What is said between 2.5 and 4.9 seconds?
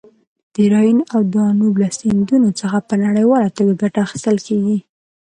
څخه په نړیواله ټوګه ګټه اخیستل کیږي.